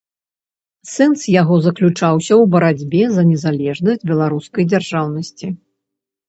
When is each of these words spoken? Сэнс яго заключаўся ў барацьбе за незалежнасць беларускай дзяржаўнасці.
Сэнс 0.93 1.25
яго 1.41 1.55
заключаўся 1.65 2.33
ў 2.41 2.47
барацьбе 2.55 3.03
за 3.19 3.27
незалежнасць 3.33 4.07
беларускай 4.13 4.63
дзяржаўнасці. 4.71 5.47